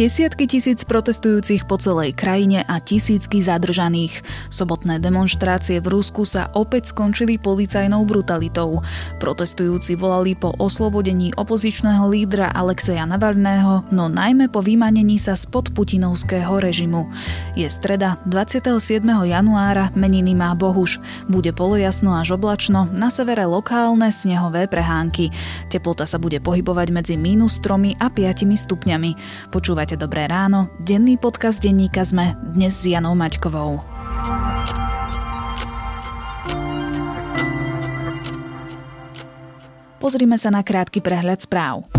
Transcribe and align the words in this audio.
Desiatky 0.00 0.48
tisíc 0.48 0.80
protestujúcich 0.88 1.68
po 1.68 1.76
celej 1.76 2.16
krajine 2.16 2.64
a 2.64 2.80
tisícky 2.80 3.44
zadržaných. 3.44 4.24
Sobotné 4.48 4.96
demonstrácie 4.96 5.76
v 5.76 5.92
Rusku 5.92 6.24
sa 6.24 6.48
opäť 6.56 6.96
skončili 6.96 7.36
policajnou 7.36 8.08
brutalitou. 8.08 8.80
Protestujúci 9.20 10.00
volali 10.00 10.32
po 10.32 10.56
oslobodení 10.56 11.36
opozičného 11.36 12.08
lídra 12.08 12.48
Alexeja 12.48 13.04
Navalného, 13.04 13.92
no 13.92 14.08
najmä 14.08 14.48
po 14.48 14.64
vymanení 14.64 15.20
sa 15.20 15.36
spod 15.36 15.76
putinovského 15.76 16.56
režimu. 16.56 17.12
Je 17.52 17.68
streda 17.68 18.16
27. 18.24 19.04
januára, 19.04 19.92
meniny 19.92 20.32
má 20.32 20.56
Bohuš. 20.56 20.96
Bude 21.28 21.52
polojasno 21.52 22.16
až 22.16 22.40
oblačno, 22.40 22.88
na 22.88 23.12
severe 23.12 23.44
lokálne 23.44 24.08
snehové 24.08 24.64
prehánky. 24.64 25.28
Teplota 25.68 26.08
sa 26.08 26.16
bude 26.16 26.40
pohybovať 26.40 26.88
medzi 26.88 27.14
minus 27.20 27.60
3 27.60 28.00
a 28.00 28.08
5 28.08 28.48
stupňami. 28.64 29.12
Počúva 29.52 29.89
Počúvate 29.90 30.06
Dobré 30.06 30.30
ráno, 30.30 30.70
denný 30.78 31.18
podcast 31.18 31.58
denníka 31.58 32.06
sme 32.06 32.38
dnes 32.54 32.78
s 32.78 32.86
Janou 32.86 33.18
Maťkovou. 33.18 33.82
Pozrime 39.98 40.38
sa 40.38 40.54
na 40.54 40.62
krátky 40.62 41.02
prehľad 41.02 41.42
správ. 41.42 41.90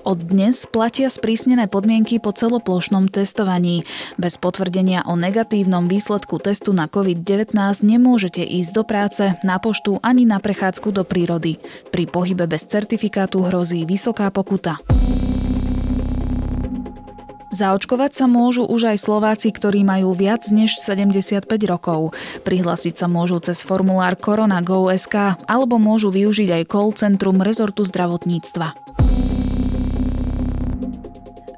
Od 0.00 0.16
dnes 0.16 0.64
platia 0.64 1.12
sprísnené 1.12 1.68
podmienky 1.68 2.16
po 2.18 2.32
celoplošnom 2.32 3.12
testovaní. 3.12 3.84
Bez 4.16 4.40
potvrdenia 4.40 5.04
o 5.04 5.14
negatívnom 5.14 5.86
výsledku 5.86 6.40
testu 6.40 6.72
na 6.72 6.88
COVID-19 6.88 7.52
nemôžete 7.84 8.40
ísť 8.40 8.70
do 8.72 8.82
práce, 8.88 9.24
na 9.44 9.60
poštu 9.60 10.00
ani 10.00 10.24
na 10.24 10.40
prechádzku 10.40 10.90
do 10.96 11.04
prírody. 11.04 11.60
Pri 11.92 12.08
pohybe 12.08 12.48
bez 12.48 12.64
certifikátu 12.64 13.44
hrozí 13.44 13.84
vysoká 13.84 14.32
pokuta. 14.32 14.80
Zaočkovať 17.50 18.14
sa 18.14 18.26
môžu 18.30 18.62
už 18.62 18.94
aj 18.94 18.98
Slováci, 19.02 19.50
ktorí 19.50 19.82
majú 19.82 20.14
viac 20.14 20.46
než 20.54 20.78
75 20.78 21.46
rokov. 21.66 22.14
Prihlásiť 22.46 22.94
sa 22.94 23.06
môžu 23.10 23.42
cez 23.42 23.66
formulár 23.66 24.14
Corona 24.14 24.62
Go.sk 24.62 25.34
alebo 25.50 25.82
môžu 25.82 26.14
využiť 26.14 26.62
aj 26.62 26.62
call 26.70 26.94
centrum 26.94 27.42
rezortu 27.42 27.82
zdravotníctva. 27.82 28.74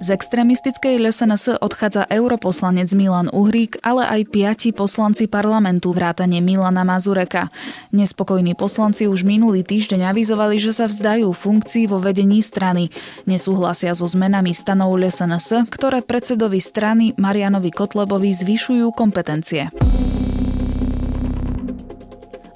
Z 0.03 0.11
extrémistickej 0.19 0.99
LSNS 0.99 1.63
odchádza 1.63 2.11
europoslanec 2.11 2.91
Milan 2.99 3.31
Uhrík, 3.31 3.79
ale 3.87 4.03
aj 4.03 4.35
piati 4.35 4.75
poslanci 4.75 5.31
parlamentu 5.31 5.95
vrátane 5.95 6.43
Milana 6.43 6.83
Mazureka. 6.83 7.47
Nespokojní 7.95 8.59
poslanci 8.59 9.07
už 9.07 9.23
minulý 9.23 9.63
týždeň 9.63 10.11
avizovali, 10.11 10.59
že 10.59 10.75
sa 10.75 10.91
vzdajú 10.91 11.31
funkcií 11.31 11.87
vo 11.87 12.03
vedení 12.03 12.43
strany. 12.43 12.91
Nesúhlasia 13.31 13.95
so 13.95 14.11
zmenami 14.11 14.51
stanov 14.51 14.99
LSNS, 14.99 15.71
ktoré 15.71 16.03
predsedovi 16.03 16.59
strany 16.59 17.15
Marianovi 17.15 17.71
Kotlebovi 17.71 18.35
zvyšujú 18.35 18.91
kompetencie. 18.91 19.71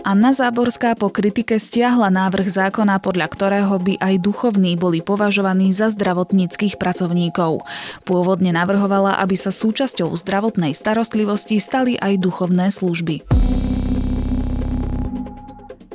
Anna 0.06 0.30
Záborská 0.30 0.94
po 0.94 1.10
kritike 1.10 1.58
stiahla 1.58 2.14
návrh 2.14 2.46
zákona, 2.46 3.02
podľa 3.02 3.26
ktorého 3.26 3.74
by 3.82 3.98
aj 3.98 4.22
duchovní 4.22 4.78
boli 4.78 5.02
považovaní 5.02 5.74
za 5.74 5.90
zdravotníckých 5.90 6.78
pracovníkov. 6.78 7.66
Pôvodne 8.06 8.54
navrhovala, 8.54 9.18
aby 9.18 9.34
sa 9.34 9.50
súčasťou 9.50 10.14
zdravotnej 10.14 10.78
starostlivosti 10.78 11.58
stali 11.58 11.98
aj 11.98 12.22
duchovné 12.22 12.70
služby. 12.70 13.26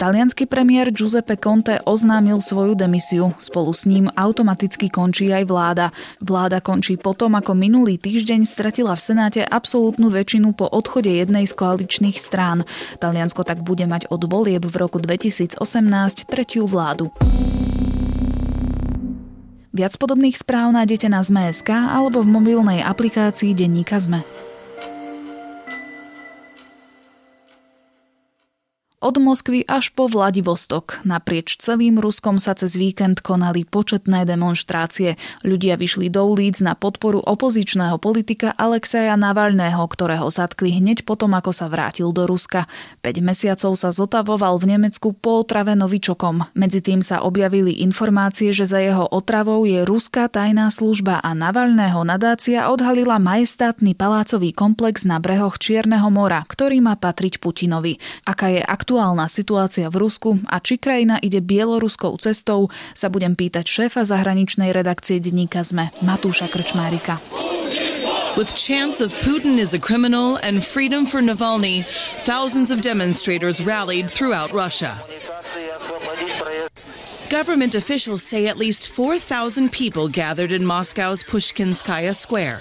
Talianský 0.02 0.50
premiér 0.50 0.90
Giuseppe 0.90 1.38
Conte 1.38 1.78
oznámil 1.86 2.42
svoju 2.42 2.74
demisiu. 2.74 3.38
Spolu 3.38 3.70
s 3.70 3.86
ním 3.86 4.10
automaticky 4.10 4.90
končí 4.90 5.30
aj 5.30 5.46
vláda. 5.46 5.94
Vláda 6.18 6.58
končí 6.58 6.98
potom, 6.98 7.38
ako 7.38 7.54
minulý 7.54 8.02
týždeň 8.02 8.50
stratila 8.50 8.98
v 8.98 9.02
Senáte 9.14 9.46
absolútnu 9.46 10.10
väčšinu 10.10 10.58
po 10.58 10.66
odchode 10.66 11.14
jednej 11.14 11.46
z 11.46 11.54
koaličných 11.54 12.18
strán. 12.18 12.66
Taliansko 12.98 13.46
tak 13.46 13.62
bude 13.62 13.86
mať 13.86 14.10
od 14.10 14.26
volieb 14.26 14.66
v 14.66 14.74
roku 14.74 14.98
2018 14.98 15.62
tretiu 16.26 16.66
vládu. 16.66 17.14
Viac 19.70 19.94
podobných 20.02 20.34
správ 20.34 20.74
nájdete 20.74 21.14
na 21.14 21.22
Zme.sk 21.22 21.70
alebo 21.70 22.26
v 22.26 22.42
mobilnej 22.42 22.82
aplikácii 22.82 23.54
Denníka 23.54 24.02
Zme. 24.02 24.26
Od 29.02 29.18
Moskvy 29.18 29.66
až 29.66 29.90
po 29.98 30.06
Vladivostok. 30.06 31.02
Naprieč 31.02 31.58
celým 31.58 31.98
Ruskom 31.98 32.38
sa 32.38 32.54
cez 32.54 32.78
víkend 32.78 33.26
konali 33.26 33.66
početné 33.66 34.30
demonstrácie. 34.30 35.18
Ľudia 35.42 35.74
vyšli 35.74 36.14
do 36.14 36.30
ulic 36.30 36.62
na 36.62 36.78
podporu 36.78 37.18
opozičného 37.18 37.98
politika 37.98 38.54
Alexeja 38.54 39.18
Navalného, 39.18 39.82
ktorého 39.90 40.30
zatkli 40.30 40.78
hneď 40.78 41.02
potom, 41.02 41.34
ako 41.34 41.50
sa 41.50 41.66
vrátil 41.66 42.14
do 42.14 42.30
Ruska. 42.30 42.70
5 43.02 43.26
mesiacov 43.26 43.74
sa 43.74 43.90
zotavoval 43.90 44.62
v 44.62 44.78
Nemecku 44.78 45.18
po 45.18 45.42
otrave 45.42 45.74
novičokom. 45.74 46.54
Medzi 46.54 46.86
tým 46.86 47.02
sa 47.02 47.26
objavili 47.26 47.82
informácie, 47.82 48.54
že 48.54 48.70
za 48.70 48.86
jeho 48.86 49.10
otravou 49.10 49.66
je 49.66 49.82
ruská 49.82 50.30
tajná 50.30 50.70
služba 50.70 51.18
a 51.26 51.34
Navalného 51.34 52.06
nadácia 52.06 52.70
odhalila 52.70 53.18
majestátny 53.18 53.98
palácový 53.98 54.54
komplex 54.54 55.10
na 55.10 55.18
brehoch 55.18 55.58
Čierneho 55.58 56.14
mora, 56.14 56.46
ktorý 56.46 56.86
má 56.86 56.94
patriť 56.94 57.42
Putinovi. 57.42 57.98
Aká 58.30 58.54
je 58.54 58.62
aktu 58.62 58.91
aktuálna 58.92 59.32
situácia 59.32 59.88
v 59.88 60.04
Rusku 60.04 60.36
a 60.52 60.60
či 60.60 60.76
krajina 60.76 61.16
ide 61.24 61.40
bieloruskou 61.40 62.20
cestou, 62.20 62.68
sa 62.92 63.08
budem 63.08 63.40
pýtať 63.40 63.64
šéfa 63.64 64.04
zahraničnej 64.04 64.76
redakcie 64.76 65.24
denníka 65.24 65.64
ZME 65.64 65.96
Matúša 66.04 66.52
Krčmárika. 66.52 67.24
With 68.36 68.52
chants 68.52 69.00
of 69.00 69.16
Putin 69.24 69.64
is 69.64 69.72
a 69.72 69.80
criminal 69.80 70.44
and 70.44 70.60
freedom 70.60 71.08
for 71.08 71.24
Navalny, 71.24 71.88
thousands 72.28 72.68
of 72.68 72.84
demonstrators 72.84 73.64
rallied 73.64 74.12
throughout 74.12 74.52
Russia. 74.52 75.00
Government 77.32 77.80
officials 77.80 78.20
say 78.20 78.52
at 78.52 78.60
least 78.60 78.92
4,000 78.92 79.72
people 79.72 80.12
gathered 80.12 80.52
in 80.52 80.68
Moscow's 80.68 81.24
Pushkinskaya 81.24 82.12
Square. 82.12 82.60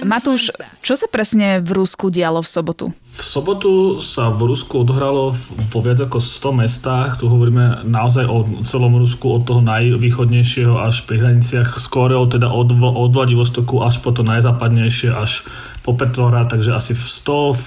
Matúš, 0.00 0.48
čo 0.80 0.96
sa 0.96 1.04
presne 1.12 1.60
v 1.60 1.84
Rusku 1.84 2.08
dialo 2.08 2.40
v 2.40 2.48
sobotu? 2.48 2.84
V 3.12 3.20
sobotu 3.20 4.00
sa 4.00 4.32
v 4.32 4.48
Rusku 4.48 4.80
odohralo 4.80 5.36
vo 5.68 5.80
viac 5.84 6.00
ako 6.00 6.16
100 6.16 6.64
mestách. 6.64 7.20
Tu 7.20 7.28
hovoríme 7.28 7.84
naozaj 7.84 8.24
o 8.24 8.64
celom 8.64 8.96
Rusku, 8.96 9.28
od 9.28 9.44
toho 9.44 9.60
najvýchodnejšieho 9.60 10.80
až 10.80 11.04
pri 11.04 11.20
hraniciach 11.20 11.76
s 11.76 11.86
Koreou, 11.92 12.24
teda 12.24 12.48
od, 12.48 12.72
od 12.80 13.12
Vladivostoku 13.12 13.84
až 13.84 14.00
po 14.00 14.16
to 14.16 14.24
najzápadnejšie 14.24 15.12
až 15.12 15.44
po 15.84 15.92
Petrohrad, 15.92 16.48
takže 16.48 16.72
asi 16.72 16.96
v 16.96 17.04
100, 17.04 17.58
v 17.58 17.62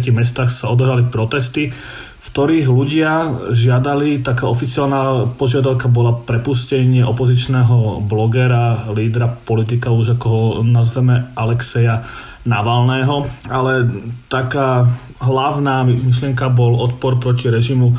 110 0.00 0.16
mestách 0.16 0.48
sa 0.54 0.72
odohrali 0.72 1.04
protesty 1.04 1.74
ktorých 2.28 2.68
ľudia 2.68 3.12
žiadali, 3.50 4.20
taká 4.20 4.44
oficiálna 4.52 5.32
požiadavka 5.40 5.88
bola 5.88 6.12
prepustenie 6.12 7.00
opozičného 7.00 8.04
blogera, 8.04 8.84
lídra 8.92 9.32
politika, 9.32 9.88
už 9.88 10.20
ako 10.20 10.26
ho 10.28 10.42
nazveme 10.60 11.32
Alexeja 11.32 12.04
Navalného, 12.44 13.24
ale 13.48 13.88
taká 14.28 14.84
hlavná 15.24 15.88
myšlienka 15.88 16.52
bol 16.52 16.76
odpor 16.76 17.16
proti 17.16 17.48
režimu 17.48 17.96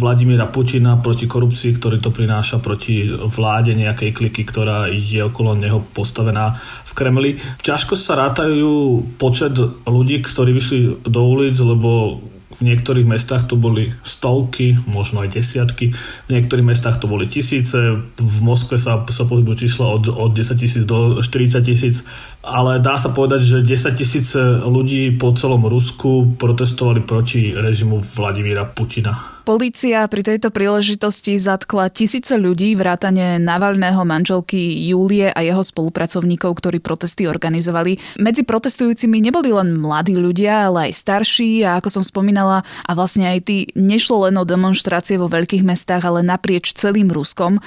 Vladimíra 0.00 0.48
Putina 0.48 0.96
proti 0.96 1.28
korupcii, 1.28 1.76
ktorý 1.76 2.00
to 2.00 2.08
prináša 2.08 2.56
proti 2.62 3.04
vláde 3.10 3.76
nejakej 3.76 4.16
kliky, 4.16 4.48
ktorá 4.48 4.88
je 4.88 5.20
okolo 5.20 5.52
neho 5.52 5.84
postavená 5.92 6.56
v 6.88 6.92
Kremli. 6.96 7.30
Ťažko 7.60 8.00
sa 8.00 8.16
rátajú 8.16 9.04
počet 9.20 9.52
ľudí, 9.84 10.24
ktorí 10.24 10.56
vyšli 10.56 11.04
do 11.04 11.20
ulic, 11.20 11.56
lebo 11.60 12.22
v 12.50 12.60
niektorých 12.66 13.06
mestách 13.06 13.46
to 13.46 13.54
boli 13.54 13.94
stovky, 14.02 14.74
možno 14.90 15.22
aj 15.22 15.38
desiatky, 15.38 15.94
v 16.26 16.30
niektorých 16.34 16.66
mestách 16.66 16.98
to 16.98 17.06
boli 17.06 17.30
tisíce, 17.30 17.78
v 18.18 18.38
Moskve 18.42 18.74
sa, 18.74 19.06
sa 19.06 19.22
pohybujú 19.22 19.70
čísla 19.70 19.86
od, 19.86 20.10
od 20.10 20.34
10 20.34 20.58
tisíc 20.58 20.82
do 20.82 21.22
40 21.22 21.62
tisíc, 21.62 22.02
ale 22.42 22.82
dá 22.82 22.98
sa 22.98 23.14
povedať, 23.14 23.40
že 23.46 23.58
10 23.62 23.94
tisíc 23.94 24.34
ľudí 24.66 25.14
po 25.14 25.30
celom 25.38 25.62
Rusku 25.62 26.34
protestovali 26.34 27.06
proti 27.06 27.54
režimu 27.54 28.02
Vladimíra 28.02 28.66
Putina. 28.66 29.39
Polícia 29.50 30.06
pri 30.06 30.22
tejto 30.22 30.54
príležitosti 30.54 31.34
zatkla 31.34 31.90
tisíce 31.90 32.38
ľudí, 32.38 32.78
vrátane 32.78 33.42
Navalného 33.42 34.06
manželky 34.06 34.86
Júlie 34.86 35.26
a 35.26 35.42
jeho 35.42 35.66
spolupracovníkov, 35.66 36.54
ktorí 36.54 36.78
protesty 36.78 37.26
organizovali. 37.26 37.98
Medzi 38.22 38.46
protestujúcimi 38.46 39.18
neboli 39.18 39.50
len 39.50 39.74
mladí 39.74 40.14
ľudia, 40.14 40.70
ale 40.70 40.86
aj 40.86 41.02
starší 41.02 41.66
a 41.66 41.82
ako 41.82 41.98
som 41.98 42.04
spomínala, 42.06 42.62
a 42.62 42.90
vlastne 42.94 43.26
aj 43.26 43.50
tí 43.50 43.56
nešlo 43.74 44.30
len 44.30 44.38
o 44.38 44.46
demonstrácie 44.46 45.18
vo 45.18 45.26
veľkých 45.26 45.66
mestách, 45.66 46.06
ale 46.06 46.22
naprieč 46.22 46.70
celým 46.70 47.10
Ruskom. 47.10 47.58
E, 47.58 47.60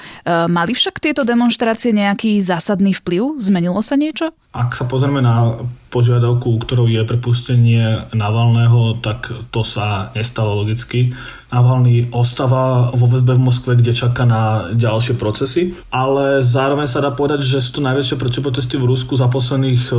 mali 0.48 0.72
však 0.72 1.04
tieto 1.04 1.20
demonstrácie 1.20 1.92
nejaký 1.92 2.40
zásadný 2.40 2.96
vplyv? 2.96 3.36
Zmenilo 3.36 3.84
sa 3.84 4.00
niečo? 4.00 4.32
Ak 4.56 4.72
sa 4.72 4.88
pozrieme 4.88 5.20
na 5.20 5.52
požiadavku, 5.94 6.58
ktorou 6.58 6.90
je 6.90 7.06
prepustenie 7.06 8.10
Navalného, 8.10 8.98
tak 8.98 9.30
to 9.54 9.62
sa 9.62 10.10
nestalo 10.18 10.58
logicky. 10.58 11.14
Navalný 11.54 12.10
ostáva 12.10 12.90
vo 12.90 13.06
väzbe 13.06 13.38
v 13.38 13.44
Moskve, 13.46 13.78
kde 13.78 13.94
čaká 13.94 14.26
na 14.26 14.74
ďalšie 14.74 15.14
procesy, 15.14 15.70
ale 15.94 16.42
zároveň 16.42 16.90
sa 16.90 16.98
dá 16.98 17.14
povedať, 17.14 17.46
že 17.46 17.62
sú 17.62 17.78
to 17.78 17.86
najväčšie 17.86 18.18
protiprotesty 18.18 18.74
v 18.74 18.90
Rusku 18.90 19.14
za 19.14 19.30
posledných 19.30 19.94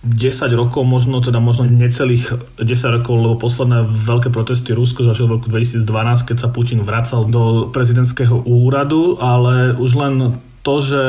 10 0.00 0.16
rokov, 0.56 0.80
možno 0.88 1.20
teda 1.20 1.44
možno 1.44 1.68
necelých 1.68 2.56
10 2.56 2.96
rokov, 3.00 3.20
lebo 3.20 3.36
posledné 3.36 3.84
veľké 3.84 4.32
protesty 4.32 4.72
Rusko 4.72 5.04
zažil 5.04 5.28
v 5.28 5.36
roku 5.36 5.52
2012, 5.52 5.84
keď 6.24 6.36
sa 6.40 6.48
Putin 6.48 6.80
vracal 6.80 7.28
do 7.28 7.68
prezidentského 7.68 8.40
úradu, 8.48 9.20
ale 9.20 9.76
už 9.76 9.90
len 10.00 10.40
to, 10.60 10.74
že 10.84 11.02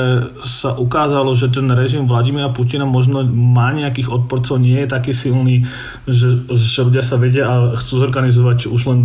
sa 0.47 0.79
ukázalo, 0.79 1.35
že 1.35 1.51
ten 1.51 1.67
režim 1.75 2.07
Vladimíra 2.07 2.55
Putina 2.55 2.87
možno 2.87 3.27
má 3.27 3.75
nejakých 3.75 4.07
odporcov, 4.07 4.63
nie 4.63 4.79
je 4.79 4.87
taký 4.87 5.11
silný, 5.11 5.67
že, 6.07 6.47
že 6.47 6.87
ľudia 6.87 7.03
sa 7.03 7.19
vedia 7.19 7.43
a 7.47 7.55
chcú 7.75 7.99
zorganizovať 7.99 8.71
už 8.71 8.81
len 8.87 8.99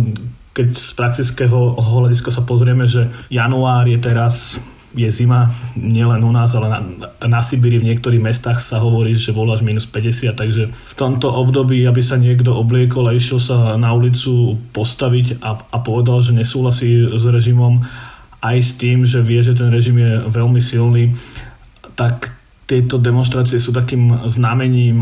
keď 0.55 0.73
z 0.73 0.91
praktického 0.97 1.77
hľadiska 1.77 2.33
sa 2.33 2.41
pozrieme, 2.41 2.89
že 2.89 3.13
január 3.29 3.85
je 3.85 3.99
teraz 4.01 4.57
je 4.97 5.05
zima 5.13 5.51
nielen 5.77 6.25
u 6.25 6.31
nás, 6.33 6.57
ale 6.57 6.73
na, 6.73 6.79
na 7.21 7.39
Sibíri 7.45 7.77
v 7.77 7.93
niektorých 7.93 8.23
mestách 8.23 8.57
sa 8.57 8.81
hovorí, 8.81 9.13
že 9.13 9.35
bolo 9.35 9.53
až 9.53 9.61
minus 9.61 9.85
50, 9.85 10.33
takže 10.33 10.73
v 10.73 10.95
tomto 10.97 11.29
období, 11.29 11.85
aby 11.85 12.01
sa 12.01 12.17
niekto 12.17 12.55
obliekol 12.57 13.05
a 13.05 13.13
išiel 13.13 13.37
sa 13.37 13.57
na 13.77 13.93
ulicu 13.93 14.57
postaviť 14.73 15.43
a, 15.43 15.59
a 15.59 15.77
povedal, 15.85 16.23
že 16.25 16.33
nesúhlasí 16.33 17.13
s 17.13 17.23
režimom 17.29 17.85
aj 18.41 18.57
s 18.61 18.71
tým, 18.77 19.03
že 19.03 19.23
vie, 19.25 19.41
že 19.41 19.57
ten 19.57 19.73
režim 19.73 19.97
je 19.97 20.21
veľmi 20.29 20.61
silný, 20.61 21.17
tak 21.97 22.33
tieto 22.67 22.99
demonstrácie 22.99 23.57
sú 23.57 23.71
takým 23.71 24.27
znamením 24.27 25.01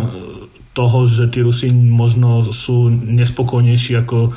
toho, 0.76 1.08
že 1.08 1.32
tí 1.32 1.42
Rusi 1.42 1.72
možno 1.72 2.46
sú 2.52 2.92
nespokojnejší 2.92 4.06
ako, 4.06 4.36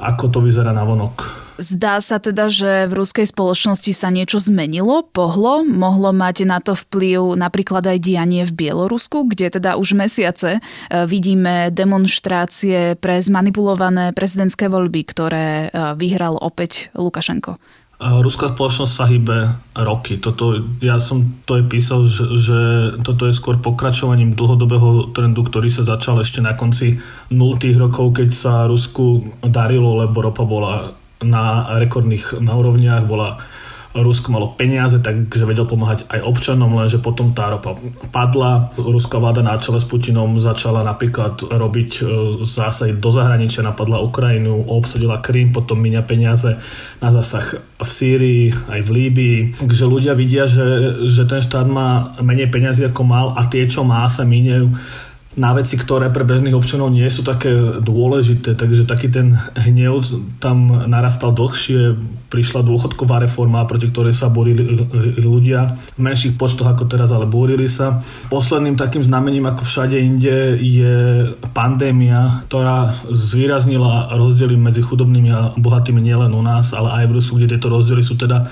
ako 0.00 0.24
to 0.32 0.38
vyzerá 0.40 0.72
na 0.72 0.82
vonok. 0.82 1.46
Zdá 1.56 2.04
sa 2.04 2.20
teda, 2.20 2.52
že 2.52 2.84
v 2.84 3.00
ruskej 3.00 3.32
spoločnosti 3.32 3.88
sa 3.96 4.12
niečo 4.12 4.36
zmenilo, 4.36 5.08
pohlo, 5.08 5.64
mohlo 5.64 6.12
mať 6.12 6.44
na 6.44 6.60
to 6.60 6.76
vplyv 6.76 7.32
napríklad 7.32 7.80
aj 7.80 7.98
dianie 8.04 8.44
v 8.44 8.52
Bielorusku, 8.52 9.24
kde 9.24 9.56
teda 9.56 9.80
už 9.80 9.96
mesiace 9.96 10.60
e, 10.60 10.60
vidíme 11.08 11.72
demonstrácie 11.72 13.00
pre 13.00 13.24
zmanipulované 13.24 14.12
prezidentské 14.12 14.68
voľby, 14.68 15.00
ktoré 15.08 15.46
e, 15.48 15.96
vyhral 15.96 16.36
opäť 16.36 16.92
Lukašenko. 16.92 17.56
Ruská 17.96 18.52
spoločnosť 18.52 18.92
sa 18.92 19.08
hýbe 19.08 19.56
roky. 19.72 20.20
Toto, 20.20 20.52
ja 20.84 21.00
som 21.00 21.40
to 21.48 21.56
aj 21.56 21.64
písal, 21.64 22.04
že, 22.04 22.28
že 22.36 22.58
toto 23.00 23.24
je 23.24 23.32
skôr 23.32 23.56
pokračovaním 23.56 24.36
dlhodobého 24.36 25.16
trendu, 25.16 25.40
ktorý 25.40 25.72
sa 25.72 25.80
začal 25.80 26.20
ešte 26.20 26.44
na 26.44 26.52
konci 26.52 27.00
0. 27.32 27.56
rokov, 27.80 28.20
keď 28.20 28.28
sa 28.36 28.68
Rusku 28.68 29.32
darilo, 29.40 29.96
lebo 30.04 30.20
ropa 30.20 30.44
bola 30.44 30.92
na 31.24 31.72
rekordných 31.80 32.36
na 32.44 32.52
úrovniach, 32.52 33.08
bola 33.08 33.40
Rusko 33.96 34.28
malo 34.32 34.52
peniaze, 34.52 35.00
takže 35.00 35.48
vedel 35.48 35.64
pomáhať 35.64 36.04
aj 36.12 36.20
občanom, 36.20 36.72
lenže 36.76 37.00
potom 37.00 37.32
tá 37.32 37.48
ropa 37.48 37.76
padla. 38.12 38.68
Ruská 38.76 39.16
vláda 39.16 39.40
na 39.40 39.56
čele 39.56 39.80
s 39.80 39.88
Putinom 39.88 40.36
začala 40.36 40.84
napríklad 40.84 41.40
robiť 41.40 41.90
e, 41.98 42.02
zásahy 42.44 42.96
do 42.96 43.08
zahraničia, 43.08 43.64
napadla 43.64 44.04
Ukrajinu, 44.04 44.68
obsadila 44.68 45.24
Krym, 45.24 45.52
potom 45.56 45.80
minia 45.80 46.04
peniaze 46.04 46.60
na 47.00 47.08
zásah 47.12 47.60
v 47.76 47.88
Sýrii, 47.88 48.44
aj 48.52 48.80
v 48.84 48.90
Líbii. 48.90 49.38
Takže 49.64 49.84
ľudia 49.88 50.12
vidia, 50.12 50.44
že, 50.44 51.00
že 51.08 51.24
ten 51.24 51.40
štát 51.40 51.68
má 51.68 52.16
menej 52.20 52.52
peniazy 52.52 52.84
ako 52.88 53.02
mal 53.04 53.26
a 53.36 53.48
tie, 53.48 53.64
čo 53.68 53.84
má, 53.84 54.08
sa 54.12 54.24
minejú 54.24 54.72
na 55.36 55.52
veci, 55.52 55.76
ktoré 55.76 56.08
pre 56.08 56.24
bežných 56.24 56.56
občanov 56.56 56.88
nie 56.88 57.04
sú 57.12 57.20
také 57.20 57.52
dôležité, 57.84 58.56
takže 58.56 58.88
taký 58.88 59.12
ten 59.12 59.36
hnev 59.52 60.00
tam 60.40 60.88
narastal 60.88 61.36
dlhšie, 61.36 61.92
prišla 62.32 62.64
dôchodková 62.64 63.20
reforma, 63.20 63.68
proti 63.68 63.92
ktorej 63.92 64.16
sa 64.16 64.32
borili 64.32 64.64
ľudia 65.20 65.76
v 65.94 66.00
menších 66.00 66.40
počtoch 66.40 66.72
ako 66.72 66.88
teraz, 66.88 67.12
ale 67.12 67.28
borili 67.28 67.68
sa. 67.68 68.00
Posledným 68.32 68.80
takým 68.80 69.04
znamením 69.04 69.44
ako 69.52 69.62
všade 69.68 70.00
inde 70.00 70.56
je 70.56 71.28
pandémia, 71.52 72.42
ktorá 72.48 72.96
zvýraznila 73.12 74.16
rozdiely 74.16 74.56
medzi 74.56 74.80
chudobnými 74.80 75.30
a 75.30 75.52
bohatými 75.54 76.00
nielen 76.00 76.32
u 76.32 76.40
nás, 76.40 76.72
ale 76.72 77.04
aj 77.04 77.12
v 77.12 77.14
Rusku, 77.20 77.32
kde 77.36 77.56
tieto 77.56 77.68
rozdiely 77.68 78.00
sú 78.00 78.16
teda 78.16 78.48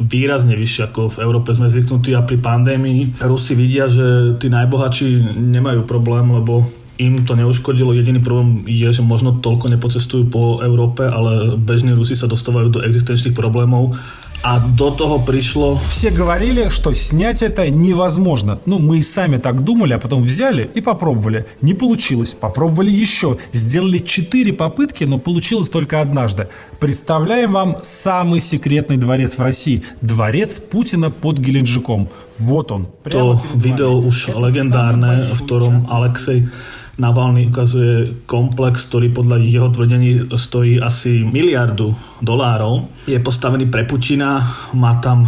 výrazne 0.00 0.56
vyššie 0.56 0.90
ako 0.90 1.12
v 1.12 1.20
Európe 1.22 1.52
sme 1.52 1.68
zvyknutí 1.68 2.16
a 2.16 2.24
pri 2.24 2.40
pandémii 2.40 3.20
Rusi 3.20 3.52
vidia, 3.52 3.86
že 3.86 4.36
tí 4.40 4.48
najbohatší 4.48 5.36
nemajú 5.36 5.84
problém, 5.84 6.32
lebo 6.32 6.64
im 7.00 7.24
to 7.24 7.32
neuškodilo. 7.32 7.96
Jediný 7.96 8.20
problém 8.20 8.68
je, 8.68 8.88
že 8.92 9.00
možno 9.00 9.40
toľko 9.40 9.72
nepocestujú 9.72 10.28
po 10.28 10.60
Európe, 10.60 11.08
ale 11.08 11.56
bežní 11.56 11.96
Rusi 11.96 12.12
sa 12.12 12.28
dostávajú 12.28 12.68
do 12.68 12.84
existenčných 12.84 13.32
problémov 13.32 13.96
а 14.42 14.58
до 14.58 14.90
того 14.90 15.18
пришло... 15.18 15.78
Все 15.90 16.10
говорили, 16.10 16.70
что 16.70 16.94
снять 16.94 17.42
это 17.42 17.68
невозможно. 17.68 18.60
Ну, 18.66 18.78
мы 18.78 18.98
и 18.98 19.02
сами 19.02 19.36
так 19.36 19.62
думали, 19.64 19.92
а 19.92 19.98
потом 19.98 20.22
взяли 20.22 20.70
и 20.74 20.80
попробовали. 20.80 21.46
Не 21.60 21.74
получилось. 21.74 22.32
Попробовали 22.32 22.90
еще. 22.90 23.38
Сделали 23.52 23.98
четыре 23.98 24.52
попытки, 24.52 25.04
но 25.04 25.18
получилось 25.18 25.68
только 25.68 26.00
однажды. 26.00 26.48
Представляем 26.78 27.52
вам 27.52 27.78
самый 27.82 28.40
секретный 28.40 28.96
дворец 28.96 29.36
в 29.36 29.42
России. 29.42 29.82
Дворец 30.00 30.58
Путина 30.60 31.10
под 31.10 31.38
Геленджиком. 31.38 32.08
Вот 32.38 32.72
он. 32.72 32.88
То 33.04 33.40
видео 33.54 33.98
уж 33.98 34.28
легендарное, 34.28 35.22
в 35.22 35.42
котором 35.42 35.80
Алексей 35.90 36.48
Navalny 37.00 37.48
ukazuje 37.48 38.28
komplex, 38.28 38.84
ktorý 38.92 39.08
podľa 39.08 39.40
jeho 39.40 39.72
tvrdení 39.72 40.28
stojí 40.36 40.76
asi 40.76 41.24
miliardu 41.24 41.96
dolárov. 42.20 42.92
Je 43.08 43.16
postavený 43.16 43.72
pre 43.72 43.88
Putina, 43.88 44.44
má 44.76 45.00
tam 45.00 45.24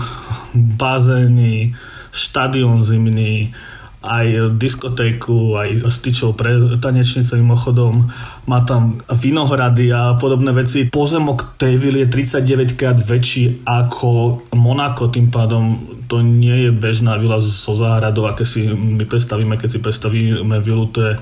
bazény, 0.52 1.72
štadión 2.12 2.84
zimný, 2.84 3.56
aj 4.02 4.58
diskotéku, 4.58 5.56
aj 5.56 5.86
styčov 5.86 6.34
pre 6.34 6.58
tanečnice 6.82 7.38
mimochodom. 7.38 8.10
Má 8.50 8.60
tam 8.66 8.98
vinohrady 9.08 9.94
a 9.94 10.18
podobné 10.18 10.50
veci. 10.50 10.90
Pozemok 10.90 11.54
tej 11.54 11.78
vily 11.78 12.04
je 12.04 12.34
39 12.36 12.74
krát 12.74 12.98
väčší 12.98 13.62
ako 13.62 14.42
Monako, 14.58 15.08
tým 15.08 15.30
pádom 15.30 15.78
to 16.10 16.20
nie 16.20 16.68
je 16.68 16.70
bežná 16.74 17.16
vila 17.16 17.40
so 17.40 17.72
záhradou, 17.72 18.28
aké 18.28 18.44
si 18.44 18.68
my 18.68 19.06
predstavíme, 19.06 19.56
keď 19.56 19.68
si 19.70 19.78
predstavíme 19.80 20.58
vilu, 20.60 20.90
to 20.90 21.00
je 21.00 21.12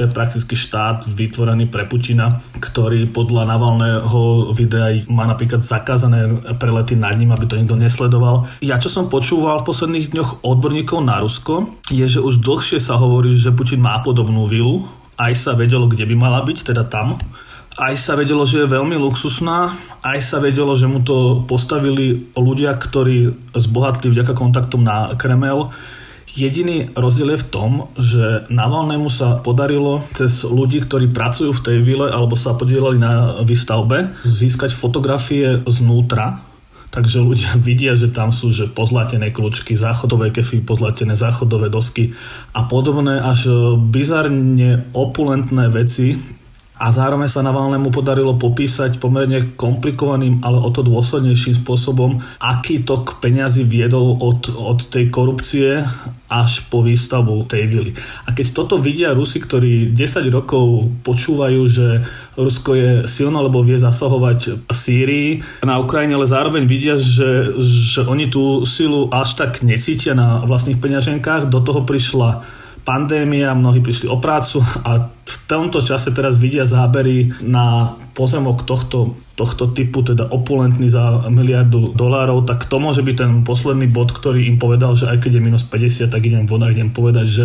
to 0.00 0.08
je 0.08 0.16
prakticky 0.16 0.56
štát 0.56 1.04
vytvorený 1.12 1.68
pre 1.68 1.84
Putina, 1.84 2.40
ktorý 2.56 3.12
podľa 3.12 3.44
Navalného 3.44 4.48
videa 4.56 4.96
má 5.12 5.28
napríklad 5.28 5.60
zakázané 5.60 6.40
prelety 6.56 6.96
nad 6.96 7.20
ním, 7.20 7.36
aby 7.36 7.44
to 7.44 7.60
nikto 7.60 7.76
nesledoval. 7.76 8.48
Ja 8.64 8.80
čo 8.80 8.88
som 8.88 9.12
počúval 9.12 9.60
v 9.60 9.68
posledných 9.68 10.16
dňoch 10.16 10.30
odborníkov 10.40 11.04
na 11.04 11.20
Rusko, 11.20 11.84
je, 11.92 12.08
že 12.08 12.24
už 12.24 12.40
dlhšie 12.40 12.80
sa 12.80 12.96
hovorí, 12.96 13.36
že 13.36 13.52
Putin 13.52 13.84
má 13.84 14.00
podobnú 14.00 14.48
vilu, 14.48 14.88
aj 15.20 15.36
sa 15.36 15.52
vedelo, 15.52 15.84
kde 15.84 16.08
by 16.08 16.16
mala 16.16 16.40
byť, 16.48 16.72
teda 16.72 16.88
tam. 16.88 17.20
Aj 17.76 17.92
sa 18.00 18.16
vedelo, 18.16 18.48
že 18.48 18.64
je 18.64 18.72
veľmi 18.72 18.96
luxusná, 18.96 19.68
aj 20.00 20.18
sa 20.24 20.40
vedelo, 20.40 20.72
že 20.72 20.88
mu 20.88 21.04
to 21.04 21.44
postavili 21.44 22.32
ľudia, 22.32 22.72
ktorí 22.72 23.52
zbohatli 23.52 24.08
vďaka 24.08 24.32
kontaktom 24.32 24.80
na 24.80 25.12
Kremel 25.20 25.68
Jediný 26.30 26.94
rozdiel 26.94 27.34
je 27.34 27.42
v 27.42 27.50
tom, 27.50 27.70
že 27.98 28.46
Navalnému 28.54 29.10
sa 29.10 29.42
podarilo 29.42 29.98
cez 30.14 30.46
ľudí, 30.46 30.78
ktorí 30.86 31.10
pracujú 31.10 31.50
v 31.50 31.64
tej 31.64 31.78
vile 31.82 32.06
alebo 32.06 32.38
sa 32.38 32.54
podielali 32.54 33.02
na 33.02 33.42
výstavbe, 33.42 34.14
získať 34.22 34.70
fotografie 34.70 35.58
znútra, 35.66 36.38
takže 36.94 37.18
ľudia 37.18 37.58
vidia, 37.66 37.98
že 37.98 38.14
tam 38.14 38.30
sú 38.30 38.54
že 38.54 38.70
pozlatené 38.70 39.34
kľúčky, 39.34 39.74
záchodové 39.74 40.30
kefy, 40.30 40.62
pozlatené 40.62 41.18
záchodové 41.18 41.66
dosky 41.66 42.14
a 42.54 42.62
podobné 42.62 43.18
až 43.18 43.50
bizarne 43.90 44.86
opulentné 44.94 45.66
veci, 45.66 46.14
a 46.80 46.88
zároveň 46.88 47.28
sa 47.28 47.44
Navalnému 47.44 47.92
podarilo 47.92 48.40
popísať 48.40 48.96
pomerne 48.96 49.52
komplikovaným, 49.52 50.40
ale 50.40 50.64
o 50.64 50.72
to 50.72 50.80
dôslednejším 50.80 51.60
spôsobom, 51.60 52.24
aký 52.40 52.80
tok 52.88 53.20
peňazí 53.20 53.68
viedol 53.68 54.16
od, 54.16 54.48
od 54.48 54.88
tej 54.88 55.12
korupcie 55.12 55.84
až 56.30 56.70
po 56.70 56.86
výstavbu 56.86 57.50
tej 57.50 57.66
vily. 57.66 57.90
A 58.24 58.30
keď 58.30 58.54
toto 58.54 58.78
vidia 58.78 59.10
Rusi, 59.10 59.42
ktorí 59.42 59.90
10 59.90 60.30
rokov 60.30 60.86
počúvajú, 61.02 61.60
že 61.66 62.06
Rusko 62.38 62.70
je 62.78 62.90
silno, 63.10 63.42
lebo 63.42 63.66
vie 63.66 63.82
zasahovať 63.82 64.70
v 64.70 64.76
Sýrii 64.78 65.30
na 65.66 65.82
Ukrajine, 65.82 66.14
ale 66.14 66.30
zároveň 66.30 66.70
vidia, 66.70 66.94
že, 66.94 67.50
že 67.58 68.06
oni 68.06 68.30
tú 68.30 68.62
silu 68.62 69.10
až 69.10 69.34
tak 69.34 69.66
necítia 69.66 70.14
na 70.14 70.46
vlastných 70.46 70.78
peňaženkách, 70.78 71.50
do 71.50 71.58
toho 71.58 71.82
prišla 71.82 72.59
pandémia, 72.90 73.54
mnohí 73.54 73.78
prišli 73.78 74.10
o 74.10 74.18
prácu 74.18 74.58
a 74.88 75.06
v 75.06 75.36
tomto 75.46 75.78
čase 75.78 76.10
teraz 76.10 76.42
vidia 76.42 76.66
zábery 76.66 77.30
na 77.46 77.94
pozemok 78.18 78.66
tohto, 78.66 79.14
tohto 79.38 79.70
typu, 79.70 80.02
teda 80.02 80.26
opulentný 80.26 80.90
za 80.90 81.30
miliardu 81.30 81.94
dolárov, 81.94 82.42
tak 82.42 82.66
to 82.66 82.82
môže 82.82 83.06
byť 83.06 83.14
ten 83.14 83.32
posledný 83.46 83.86
bod, 83.86 84.10
ktorý 84.10 84.50
im 84.50 84.58
povedal, 84.58 84.98
že 84.98 85.06
aj 85.06 85.22
keď 85.22 85.38
je 85.38 85.42
minus 85.42 85.62
50, 85.62 86.10
tak 86.10 86.22
idem 86.26 86.50
von 86.50 86.66
a 86.66 86.74
idem 86.74 86.90
povedať, 86.90 87.26
že 87.30 87.44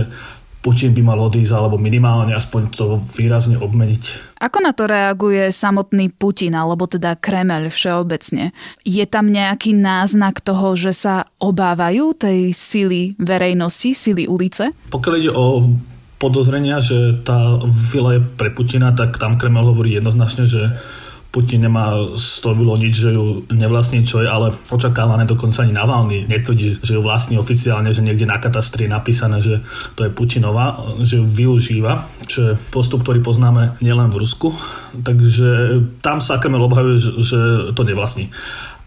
Putin 0.65 0.97
by 0.97 1.01
mal 1.05 1.21
odísť 1.21 1.53
alebo 1.53 1.77
minimálne 1.77 2.33
aspoň 2.33 2.61
to 2.73 2.97
výrazne 3.13 3.61
obmeniť. 3.61 4.33
Ako 4.41 4.65
na 4.65 4.73
to 4.73 4.89
reaguje 4.89 5.53
samotný 5.53 6.09
Putin 6.09 6.57
alebo 6.57 6.89
teda 6.89 7.13
Kremel 7.21 7.69
všeobecne? 7.69 8.49
Je 8.81 9.05
tam 9.05 9.29
nejaký 9.29 9.77
náznak 9.77 10.41
toho, 10.41 10.73
že 10.73 10.97
sa 10.97 11.29
obávajú 11.37 12.17
tej 12.17 12.49
sily 12.49 13.13
verejnosti, 13.21 13.93
sily 13.93 14.25
ulice? 14.25 14.73
Pokiaľ 14.89 15.13
ide 15.21 15.29
o 15.29 15.69
podozrenia, 16.17 16.81
že 16.81 17.21
tá 17.21 17.61
vila 17.69 18.17
je 18.17 18.21
pre 18.25 18.49
Putina, 18.49 18.89
tak 18.97 19.21
tam 19.21 19.37
Kremel 19.37 19.69
hovorí 19.69 19.93
jednoznačne, 19.93 20.49
že 20.49 20.73
Putin 21.35 21.67
nemá 21.67 22.15
z 22.15 22.39
toho 22.39 22.55
nič, 22.79 22.95
že 22.95 23.11
ju 23.11 23.43
nevlastní, 23.51 24.07
čo 24.07 24.23
je 24.23 24.31
ale 24.31 24.55
očakávané 24.71 25.27
dokonca 25.27 25.67
ani 25.67 25.75
Navalny 25.75 26.31
netvrdí, 26.31 26.79
že 26.79 26.95
ju 26.95 27.03
vlastní 27.03 27.35
oficiálne, 27.35 27.91
že 27.91 27.99
niekde 27.99 28.23
na 28.23 28.39
katastri 28.39 28.87
je 28.87 28.95
napísané, 28.95 29.43
že 29.43 29.59
to 29.99 30.07
je 30.07 30.15
Putinová, 30.15 30.79
že 31.03 31.19
ju 31.19 31.27
využíva, 31.27 32.07
čo 32.23 32.39
je 32.39 32.51
postup, 32.71 33.03
ktorý 33.03 33.19
poznáme 33.19 33.75
nielen 33.83 34.15
v 34.15 34.23
Rusku. 34.23 34.55
Takže 34.95 35.83
tam 35.99 36.23
sa 36.23 36.39
Kreml 36.39 36.63
obhajuje, 36.71 37.19
že, 37.19 37.39
to 37.75 37.83
nevlastní. 37.83 38.31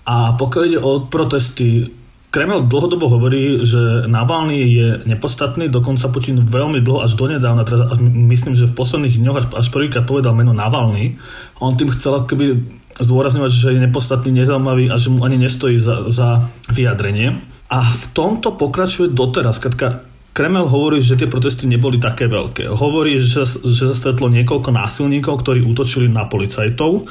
A 0.09 0.33
pokiaľ 0.41 0.63
ide 0.65 0.81
o 0.81 1.05
protesty 1.05 1.93
Kreml 2.29 2.69
dlhodobo 2.69 3.09
hovorí, 3.09 3.65
že 3.65 4.05
Navalny 4.05 4.61
je 4.69 4.89
nepostatný, 5.09 5.73
dokonca 5.73 6.13
Putin 6.13 6.45
veľmi 6.45 6.85
dlho 6.85 7.01
až 7.01 7.17
donedávna, 7.17 7.65
teda 7.65 7.89
až 7.89 8.05
myslím, 8.05 8.53
že 8.53 8.69
v 8.69 8.77
posledných 8.77 9.17
dňoch 9.17 9.37
až, 9.41 9.47
až 9.65 9.67
prvýkrát 9.73 10.05
povedal 10.05 10.37
meno 10.37 10.53
Navalny. 10.53 11.17
On 11.65 11.73
tým 11.73 11.89
chcel 11.89 12.29
keby 12.29 12.69
zdôrazňovať, 13.01 13.51
že 13.51 13.69
je 13.73 13.81
nepostatný, 13.81 14.45
nezaujímavý 14.45 14.93
a 14.93 15.01
že 15.01 15.09
mu 15.09 15.25
ani 15.25 15.41
nestojí 15.41 15.81
za, 15.81 16.13
za 16.13 16.45
vyjadrenie. 16.69 17.33
A 17.73 17.79
v 17.81 18.05
tomto 18.13 18.53
pokračuje 18.61 19.09
doteraz. 19.09 19.57
Katka, 19.57 20.05
Kreml 20.37 20.69
hovorí, 20.69 21.01
že 21.01 21.17
tie 21.17 21.33
protesty 21.33 21.65
neboli 21.65 21.97
také 21.97 22.29
veľké. 22.29 22.69
Hovorí, 22.69 23.17
že, 23.19 23.49
že 23.49 23.91
sa 23.91 23.97
stretlo 23.97 24.29
niekoľko 24.29 24.69
násilníkov, 24.69 25.41
ktorí 25.41 25.65
útočili 25.65 26.13
na 26.13 26.29
policajtov 26.29 27.09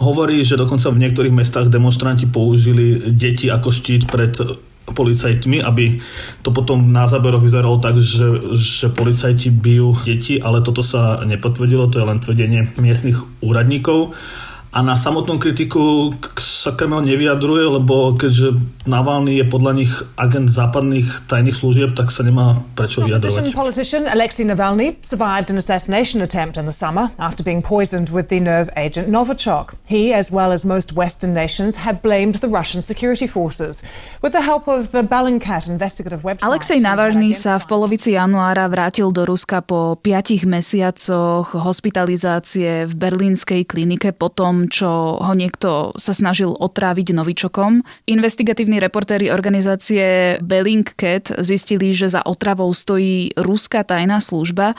Hovorí, 0.00 0.40
že 0.40 0.56
dokonca 0.56 0.88
v 0.88 1.02
niektorých 1.04 1.34
mestách 1.34 1.68
demonstranti 1.68 2.24
použili 2.24 3.12
deti 3.12 3.52
ako 3.52 3.68
štít 3.68 4.08
pred 4.08 4.32
policajtmi, 4.82 5.62
aby 5.62 6.02
to 6.42 6.50
potom 6.50 6.90
na 6.90 7.06
záberoch 7.06 7.42
vyzeralo 7.42 7.78
tak, 7.78 8.02
že, 8.02 8.54
že 8.58 8.90
policajti 8.90 9.54
bijú 9.54 9.94
deti, 10.02 10.42
ale 10.42 10.60
toto 10.60 10.82
sa 10.82 11.22
nepotvrdilo, 11.22 11.86
to 11.86 12.02
je 12.02 12.08
len 12.08 12.18
tvrdenie 12.18 12.60
miestnych 12.82 13.22
úradníkov. 13.38 14.14
A 14.72 14.80
na 14.80 14.96
samotnú 14.96 15.36
kritiku 15.36 16.16
sa 16.40 16.72
Kreml 16.72 17.04
nevyjadruje, 17.04 17.76
lebo 17.76 18.16
keďže 18.16 18.56
Navalny 18.88 19.36
je 19.36 19.44
podľa 19.44 19.72
nich 19.76 19.92
agent 20.16 20.48
západných 20.48 21.28
tajných 21.28 21.52
služieb, 21.52 21.92
tak 21.92 22.08
sa 22.08 22.24
nemá 22.24 22.56
prečo 22.72 23.04
vyjadrovať. 23.04 23.52
politician 23.52 24.08
Alexei 24.08 24.48
Navalny 24.48 24.96
survived 25.04 25.52
an 25.52 25.60
assassination 25.60 26.24
attempt 26.24 26.56
in 26.56 26.64
the 26.64 26.72
summer 26.72 27.12
after 27.20 27.44
being 27.44 27.60
poisoned 27.60 28.08
with 28.08 28.32
the 28.32 28.40
nerve 28.40 28.72
agent 28.72 29.12
Novichok. 29.12 29.76
He, 29.84 30.16
as 30.16 30.32
well 30.32 30.48
as 30.56 30.64
most 30.64 30.96
Western 30.96 31.36
nations, 31.36 31.84
had 31.84 32.00
blamed 32.00 32.40
the 32.40 32.48
Russian 32.48 32.80
security 32.80 33.28
forces. 33.28 33.84
With 34.24 34.32
the 34.32 34.40
help 34.40 34.72
of 34.72 34.96
the 34.96 35.04
Bellingcat 35.04 35.68
investigative 35.68 36.24
website... 36.24 36.48
Alexej 36.48 36.80
Navalny 36.80 37.36
sa 37.36 37.60
v 37.60 37.68
polovici 37.68 38.16
januára 38.16 38.64
vrátil 38.72 39.12
do 39.12 39.28
Ruska 39.28 39.60
po 39.60 40.00
piatich 40.00 40.48
mesiacoch 40.48 41.52
hospitalizácie 41.52 42.88
v 42.88 42.92
berlínskej 42.96 43.68
klinike 43.68 44.16
potom, 44.16 44.61
čo 44.68 45.18
ho 45.18 45.32
niekto 45.32 45.94
sa 45.96 46.12
snažil 46.12 46.52
otráviť 46.52 47.14
novičokom. 47.14 47.82
Investigatívni 48.10 48.82
reportéri 48.82 49.32
organizácie 49.32 50.36
Bellingcat 50.42 51.40
zistili, 51.40 51.94
že 51.94 52.12
za 52.12 52.22
otravou 52.26 52.70
stojí 52.74 53.32
ruská 53.38 53.86
tajná 53.86 54.20
služba. 54.20 54.74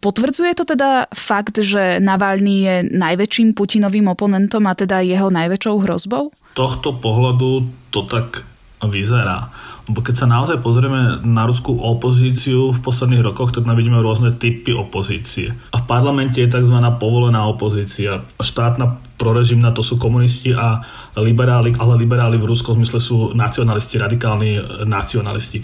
Potvrdzuje 0.00 0.52
to 0.56 0.64
teda 0.64 1.10
fakt, 1.12 1.58
že 1.58 1.98
Navalny 1.98 2.56
je 2.64 2.76
najväčším 2.90 3.54
Putinovým 3.54 4.08
oponentom 4.08 4.64
a 4.66 4.74
teda 4.78 5.04
jeho 5.04 5.28
najväčšou 5.28 5.76
hrozbou? 5.84 6.32
Tohto 6.52 6.96
pohľadu 6.96 7.68
to 7.92 8.04
tak 8.08 8.44
vyzerá. 8.82 9.52
Keď 9.92 10.14
sa 10.16 10.26
naozaj 10.26 10.64
pozrieme 10.64 11.20
na 11.22 11.44
ruskú 11.44 11.76
opozíciu 11.76 12.72
v 12.72 12.78
posledných 12.80 13.22
rokoch, 13.22 13.52
tak 13.52 13.68
tam 13.68 13.76
vidíme 13.76 14.00
rôzne 14.00 14.32
typy 14.34 14.72
opozície. 14.72 15.52
A 15.72 15.76
v 15.76 15.84
parlamente 15.84 16.40
je 16.40 16.48
tzv. 16.48 16.76
povolená 16.96 17.44
opozícia. 17.44 18.24
Štátna 18.40 18.98
prorežimná, 19.20 19.70
to 19.70 19.86
sú 19.86 20.00
komunisti 20.00 20.50
a 20.50 20.82
liberáli, 21.14 21.76
ale 21.78 21.94
liberáli 22.00 22.40
v 22.40 22.48
ruskom 22.50 22.74
zmysle 22.80 22.98
sú 22.98 23.16
nacionalisti, 23.36 24.00
radikálni 24.00 24.50
nacionalisti. 24.88 25.62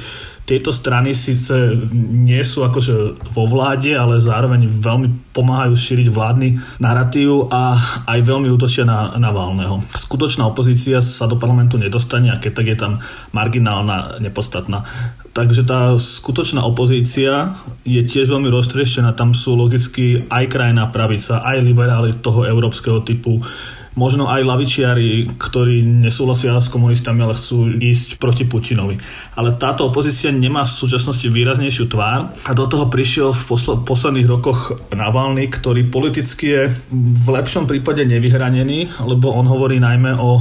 Tieto 0.49 0.73
strany 0.73 1.13
síce 1.13 1.77
nie 1.93 2.41
sú 2.41 2.65
akože 2.65 3.21
vo 3.37 3.45
vláde, 3.45 3.93
ale 3.93 4.17
zároveň 4.17 4.65
veľmi 4.65 5.37
pomáhajú 5.37 5.77
šíriť 5.77 6.09
vládny 6.09 6.81
narratív 6.81 7.53
a 7.53 7.77
aj 8.09 8.25
veľmi 8.25 8.49
útočia 8.49 8.89
na 8.89 9.13
Navalného. 9.21 9.85
Skutočná 9.93 10.49
opozícia 10.49 11.05
sa 11.05 11.29
do 11.29 11.37
parlamentu 11.37 11.77
nedostane 11.77 12.33
a 12.33 12.41
keď 12.41 12.53
tak 12.57 12.67
je 12.73 12.77
tam 12.81 12.93
marginálna, 13.37 14.25
nepostatná. 14.25 14.89
Takže 15.37 15.69
tá 15.69 15.93
skutočná 16.01 16.65
opozícia 16.65 17.53
je 17.85 18.01
tiež 18.01 18.33
veľmi 18.33 18.49
roztrieštená. 18.49 19.13
Tam 19.13 19.37
sú 19.37 19.53
logicky 19.53 20.25
aj 20.33 20.49
krajná 20.49 20.89
pravica, 20.89 21.45
aj 21.45 21.61
liberáli 21.61 22.17
toho 22.25 22.49
európskeho 22.49 23.05
typu, 23.05 23.45
možno 23.99 24.31
aj 24.31 24.47
lavičiari, 24.47 25.35
ktorí 25.35 25.83
nesúhlasia 26.07 26.55
s 26.55 26.71
komunistami, 26.71 27.27
ale 27.27 27.35
chcú 27.35 27.67
ísť 27.67 28.23
proti 28.23 28.47
Putinovi. 28.47 28.95
Ale 29.35 29.59
táto 29.59 29.91
opozícia 29.91 30.31
nemá 30.31 30.63
v 30.63 30.79
súčasnosti 30.79 31.27
výraznejšiu 31.27 31.91
tvár 31.91 32.31
a 32.47 32.51
do 32.55 32.65
toho 32.71 32.87
prišiel 32.87 33.35
v 33.35 33.43
posl- 33.51 33.83
posledných 33.83 34.31
rokoch 34.31 34.79
Navalny, 34.95 35.51
ktorý 35.51 35.91
politicky 35.91 36.47
je 36.47 36.63
v 36.95 37.27
lepšom 37.27 37.67
prípade 37.67 38.07
nevyhranený, 38.07 39.03
lebo 39.03 39.35
on 39.35 39.51
hovorí 39.51 39.83
najmä 39.83 40.15
o 40.15 40.39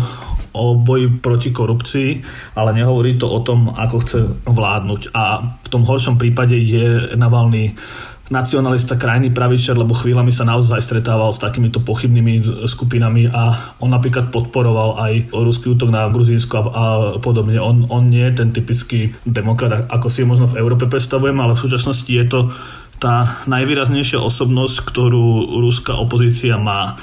o 0.58 0.74
boji 0.74 1.22
proti 1.22 1.54
korupcii, 1.54 2.10
ale 2.58 2.74
nehovorí 2.74 3.14
to 3.22 3.30
o 3.30 3.46
tom, 3.46 3.70
ako 3.70 3.96
chce 4.02 4.20
vládnuť. 4.50 5.14
A 5.14 5.54
v 5.62 5.68
tom 5.70 5.86
horšom 5.86 6.18
prípade 6.18 6.58
je 6.58 7.14
Navalny 7.14 7.78
nacionalista, 8.28 9.00
krajný 9.00 9.32
pravičer, 9.32 9.80
lebo 9.80 9.96
chvíľami 9.96 10.36
sa 10.36 10.44
naozaj 10.44 10.84
stretával 10.84 11.32
s 11.32 11.40
takýmito 11.40 11.80
pochybnými 11.80 12.68
skupinami 12.68 13.32
a 13.32 13.76
on 13.80 13.92
napríklad 13.92 14.30
podporoval 14.36 15.00
aj 15.00 15.14
ruský 15.32 15.72
útok 15.72 15.90
na 15.92 16.12
Gruzínsko 16.12 16.54
a, 16.60 16.64
a 16.64 16.86
podobne. 17.24 17.56
On, 17.60 17.88
on 17.88 18.12
nie 18.12 18.24
je 18.28 18.44
ten 18.44 18.50
typický 18.52 19.16
demokrat, 19.24 19.88
ako 19.88 20.08
si 20.12 20.28
možno 20.28 20.52
v 20.52 20.60
Európe 20.60 20.92
predstavujeme, 20.92 21.40
ale 21.40 21.56
v 21.56 21.64
súčasnosti 21.64 22.12
je 22.12 22.26
to 22.28 22.52
tá 22.98 23.46
najvýraznejšia 23.46 24.18
osobnosť, 24.18 24.76
ktorú 24.90 25.62
ruská 25.62 25.94
opozícia 25.96 26.58
má. 26.58 26.98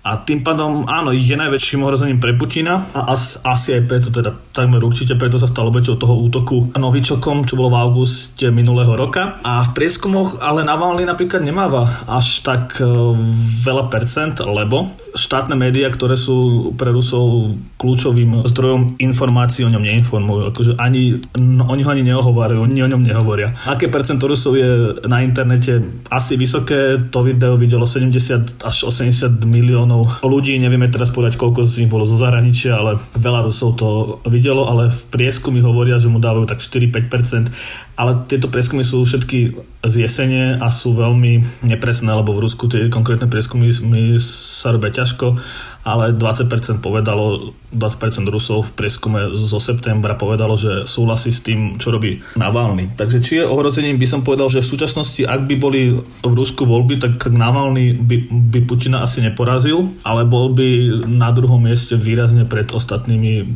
A 0.00 0.24
tým 0.24 0.40
pádom, 0.40 0.88
áno, 0.88 1.12
je 1.12 1.36
najväčším 1.36 1.84
ohrozením 1.84 2.18
pre 2.22 2.32
Putina 2.32 2.80
a 2.96 3.12
as, 3.12 3.36
asi 3.44 3.76
aj 3.76 3.82
preto, 3.84 4.08
teda 4.08 4.32
takmer 4.50 4.80
určite 4.80 5.12
preto 5.20 5.36
sa 5.36 5.44
stalo 5.44 5.68
obeťou 5.68 6.00
toho 6.00 6.16
útoku 6.16 6.72
Novičokom, 6.72 7.44
čo 7.44 7.60
bolo 7.60 7.68
v 7.68 7.80
auguste 7.80 8.48
minulého 8.48 8.96
roka. 8.96 9.36
A 9.44 9.60
v 9.68 9.70
prieskumoch 9.76 10.40
ale 10.40 10.64
Navalny 10.64 11.04
napríklad 11.04 11.44
nemáva 11.44 11.84
až 12.08 12.40
tak 12.40 12.80
uh, 12.80 13.12
veľa 13.60 13.92
percent, 13.92 14.40
lebo 14.40 14.88
štátne 15.12 15.58
médiá, 15.58 15.90
ktoré 15.92 16.16
sú 16.16 16.70
pre 16.80 16.94
Rusov 16.94 17.58
kľúčovým 17.76 18.46
zdrojom 18.46 18.96
informácií, 19.02 19.66
o 19.66 19.72
ňom 19.72 19.82
neinformujú. 19.82 20.40
Akože 20.54 20.72
ani, 20.80 21.20
no, 21.36 21.68
oni 21.68 21.82
ho 21.84 21.90
ani 21.90 22.04
neohovárajú, 22.06 22.62
oni 22.62 22.80
o 22.80 22.90
ňom 22.90 23.02
nehovoria. 23.04 23.52
Aké 23.66 23.90
percento 23.92 24.24
Rusov 24.30 24.56
je 24.56 24.96
na 25.04 25.20
internete 25.20 25.82
asi 26.08 26.40
vysoké, 26.40 27.10
to 27.10 27.20
video 27.20 27.58
videlo 27.58 27.84
70 27.84 28.62
až 28.62 28.76
80 28.88 29.42
miliónov 29.90 30.22
ľudí, 30.22 30.54
nevieme 30.62 30.86
teraz 30.86 31.10
povedať, 31.10 31.34
koľko 31.34 31.66
z 31.66 31.84
nich 31.84 31.90
bolo 31.90 32.06
zo 32.06 32.14
zahraničia, 32.14 32.78
ale 32.78 33.02
veľa 33.18 33.50
Rusov 33.50 33.74
to 33.74 33.88
videlo, 34.30 34.70
ale 34.70 34.94
v 34.94 35.02
prieskumy 35.10 35.58
hovoria, 35.58 35.98
že 35.98 36.06
mu 36.06 36.22
dávajú 36.22 36.46
tak 36.46 36.62
4-5%, 36.62 37.50
ale 37.98 38.24
tieto 38.30 38.46
prieskumy 38.46 38.86
sú 38.86 39.02
všetky 39.02 39.58
z 39.82 39.94
jesene 40.06 40.56
a 40.62 40.68
sú 40.70 40.94
veľmi 40.94 41.64
nepresné, 41.66 42.10
lebo 42.14 42.30
v 42.32 42.46
Rusku 42.46 42.70
tie 42.70 42.86
konkrétne 42.86 43.26
prieskumy 43.26 43.74
sa 44.22 44.70
robia 44.70 44.94
ťažko, 44.94 45.36
ale 45.80 46.12
20% 46.12 46.84
povedalo, 46.84 47.56
20% 47.72 48.28
Rusov 48.28 48.68
v 48.68 48.84
prieskume 48.84 49.32
zo 49.32 49.56
septembra 49.56 50.12
povedalo, 50.12 50.54
že 50.56 50.84
súhlasí 50.84 51.32
s 51.32 51.40
tým, 51.40 51.80
čo 51.80 51.88
robí 51.88 52.20
Navalny. 52.36 52.92
Takže 52.92 53.18
či 53.24 53.40
je 53.40 53.48
ohrozením, 53.48 53.96
by 53.96 54.06
som 54.08 54.20
povedal, 54.20 54.52
že 54.52 54.60
v 54.60 54.70
súčasnosti, 54.76 55.22
ak 55.24 55.48
by 55.48 55.54
boli 55.56 55.96
v 56.00 56.32
Rusku 56.36 56.68
voľby, 56.68 57.00
tak 57.00 57.32
Navalny 57.32 57.96
by, 57.96 58.16
by 58.52 58.60
Putina 58.68 59.00
asi 59.00 59.24
neporazil, 59.24 59.88
ale 60.04 60.28
bol 60.28 60.52
by 60.52 61.02
na 61.08 61.32
druhom 61.32 61.64
mieste 61.64 61.96
výrazne 61.96 62.44
pred 62.44 62.68
ostatnými 62.70 63.48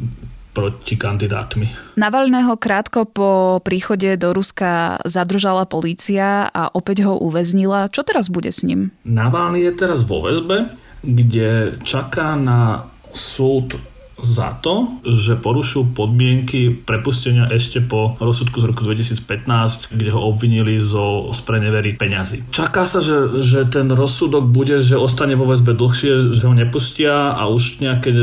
proti 0.54 0.94
kandidátmi. 0.94 1.98
Navalného 1.98 2.54
krátko 2.54 3.10
po 3.10 3.58
príchode 3.66 4.14
do 4.14 4.30
Ruska 4.30 5.02
zadržala 5.02 5.66
polícia 5.66 6.46
a 6.54 6.70
opäť 6.70 7.02
ho 7.10 7.18
uväznila. 7.18 7.90
Čo 7.90 8.06
teraz 8.06 8.30
bude 8.30 8.54
s 8.54 8.62
ním? 8.62 8.94
Navalny 9.02 9.66
je 9.66 9.72
teraz 9.74 10.06
vo 10.06 10.22
väzbe, 10.22 10.70
kde 11.04 11.78
čaká 11.84 12.34
na 12.34 12.88
súd 13.12 13.76
za 14.24 14.56
to, 14.62 15.02
že 15.04 15.36
porušil 15.36 15.92
podmienky 15.92 16.70
prepustenia 16.70 17.50
ešte 17.50 17.82
po 17.82 18.16
rozsudku 18.16 18.62
z 18.62 18.64
roku 18.70 18.86
2015, 18.86 19.90
kde 19.90 20.10
ho 20.14 20.20
obvinili 20.30 20.78
zo 20.78 21.34
sprenevery 21.34 21.98
peňazí. 21.98 22.48
Čaká 22.54 22.86
sa, 22.86 23.02
že, 23.02 23.42
že 23.42 23.66
ten 23.66 23.90
rozsudok 23.90 24.46
bude, 24.46 24.78
že 24.80 24.96
ostane 24.96 25.34
vo 25.34 25.50
väzbe 25.50 25.74
dlhšie, 25.74 26.32
že 26.32 26.46
ho 26.46 26.54
nepustia 26.54 27.34
a 27.34 27.50
už 27.50 27.82
nejaké 27.82 28.14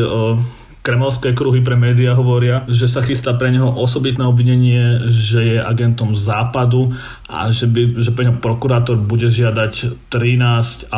kremelské 0.81 1.37
kruhy 1.37 1.61
pre 1.61 1.77
médiá 1.77 2.17
hovoria, 2.17 2.65
že 2.65 2.89
sa 2.89 3.05
chystá 3.05 3.37
pre 3.37 3.53
neho 3.53 3.69
osobitné 3.69 4.25
obvinenie, 4.25 5.05
že 5.13 5.55
je 5.55 5.57
agentom 5.61 6.17
západu 6.17 6.89
a 7.29 7.53
že, 7.53 7.69
by, 7.69 8.01
že 8.01 8.09
pre 8.09 8.25
neho 8.25 8.41
prokurátor 8.41 8.97
bude 8.97 9.29
žiadať 9.29 10.09
13,5 10.09 10.89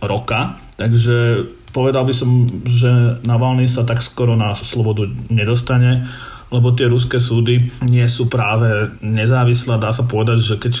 roka. 0.00 0.56
Takže 0.80 1.46
povedal 1.76 2.08
by 2.08 2.14
som, 2.16 2.48
že 2.64 3.20
Navalny 3.28 3.68
sa 3.68 3.84
tak 3.84 4.00
skoro 4.00 4.40
na 4.40 4.56
slobodu 4.56 5.04
nedostane, 5.28 6.08
lebo 6.48 6.72
tie 6.72 6.88
ruské 6.88 7.20
súdy 7.20 7.70
nie 7.84 8.08
sú 8.08 8.26
práve 8.26 8.88
nezávislé. 9.04 9.76
Dá 9.76 9.92
sa 9.92 10.08
povedať, 10.08 10.38
že 10.40 10.54
keď, 10.56 10.72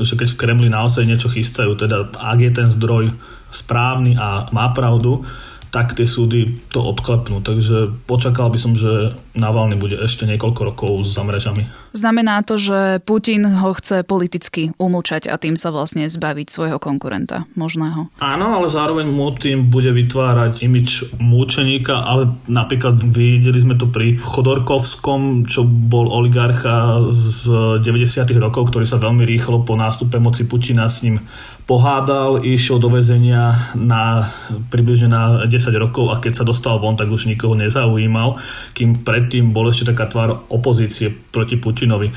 že 0.00 0.14
keď 0.14 0.28
v 0.32 0.38
Kremli 0.38 0.68
naozaj 0.70 1.02
niečo 1.02 1.28
chystajú, 1.28 1.74
teda 1.74 2.14
ak 2.14 2.38
je 2.38 2.50
ten 2.54 2.68
zdroj 2.70 3.10
správny 3.50 4.14
a 4.14 4.46
má 4.54 4.70
pravdu, 4.70 5.26
tak 5.68 5.94
tie 5.94 6.08
súdy 6.08 6.56
to 6.72 6.80
odklepnú. 6.80 7.44
Takže 7.44 7.92
počakal 8.08 8.48
by 8.48 8.58
som, 8.58 8.72
že 8.74 9.16
Navalny 9.38 9.78
bude 9.78 9.94
ešte 9.94 10.26
niekoľko 10.26 10.60
rokov 10.74 10.90
za 11.06 11.22
mrežami. 11.22 11.68
Znamená 11.94 12.42
to, 12.42 12.58
že 12.58 12.98
Putin 13.06 13.46
ho 13.46 13.70
chce 13.76 14.02
politicky 14.02 14.74
umlčať 14.76 15.30
a 15.30 15.38
tým 15.38 15.54
sa 15.54 15.70
vlastne 15.70 16.10
zbaviť 16.10 16.48
svojho 16.50 16.78
konkurenta 16.82 17.46
možného. 17.54 18.10
Áno, 18.18 18.46
ale 18.58 18.66
zároveň 18.72 19.06
mu 19.06 19.30
tým 19.30 19.70
bude 19.70 19.94
vytvárať 19.94 20.64
imič 20.64 21.14
múčeníka, 21.22 22.02
ale 22.02 22.34
napríklad 22.50 22.98
videli 22.98 23.62
sme 23.62 23.78
to 23.78 23.86
pri 23.86 24.18
Chodorkovskom, 24.18 25.46
čo 25.46 25.62
bol 25.64 26.10
oligarcha 26.10 26.98
z 27.14 27.52
90. 27.84 28.26
rokov, 28.42 28.74
ktorý 28.74 28.84
sa 28.88 28.98
veľmi 28.98 29.22
rýchlo 29.22 29.62
po 29.62 29.78
nástupe 29.78 30.18
moci 30.18 30.48
Putina 30.48 30.90
s 30.90 31.06
ním 31.06 31.22
pohádal, 31.68 32.40
išiel 32.40 32.80
do 32.80 32.88
väzenia 32.88 33.76
na 33.76 34.32
približne 34.72 35.12
na 35.12 35.44
10 35.44 35.52
rokov 35.76 36.08
a 36.08 36.16
keď 36.16 36.40
sa 36.40 36.48
dostal 36.48 36.80
von, 36.80 36.96
tak 36.96 37.12
už 37.12 37.28
nikoho 37.28 37.52
nezaujímal, 37.52 38.40
kým 38.72 39.04
predtým 39.04 39.52
bol 39.52 39.68
ešte 39.68 39.92
taká 39.92 40.08
tvár 40.08 40.48
opozície 40.48 41.12
proti 41.12 41.60
Putinovi. 41.60 42.08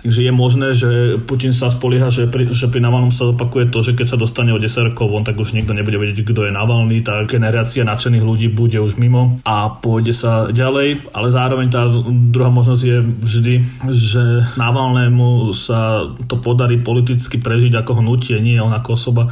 Takže 0.00 0.24
je 0.24 0.32
možné, 0.32 0.68
že 0.72 1.20
Putin 1.28 1.52
sa 1.52 1.68
spolieha, 1.68 2.08
že 2.08 2.24
pri, 2.24 2.48
že 2.56 2.72
pri 2.72 2.80
Navalnom 2.80 3.12
sa 3.12 3.28
opakuje 3.28 3.68
to, 3.68 3.84
že 3.84 3.92
keď 3.92 4.06
sa 4.08 4.16
dostane 4.16 4.48
o 4.50 4.60
10 4.60 4.92
rokov 4.92 5.12
von, 5.12 5.28
tak 5.28 5.36
už 5.36 5.52
nikto 5.52 5.76
nebude 5.76 6.00
vedieť, 6.00 6.24
kto 6.24 6.48
je 6.48 6.56
Navalný, 6.56 7.04
tá 7.04 7.20
generácia 7.28 7.84
nadšených 7.84 8.24
ľudí 8.24 8.48
bude 8.48 8.80
už 8.80 8.96
mimo 8.96 9.36
a 9.44 9.68
pôjde 9.68 10.16
sa 10.16 10.48
ďalej, 10.48 11.12
ale 11.12 11.28
zároveň 11.28 11.68
tá 11.68 11.84
druhá 12.32 12.48
možnosť 12.48 12.82
je 12.82 12.98
vždy, 13.04 13.54
že 13.92 14.24
Navalnému 14.56 15.52
sa 15.52 16.08
to 16.24 16.40
podarí 16.40 16.80
politicky 16.80 17.36
prežiť 17.36 17.76
ako 17.76 18.00
hnutie, 18.00 18.40
nie 18.40 18.56
on 18.56 18.72
ako 18.72 18.96
osoba. 18.96 19.28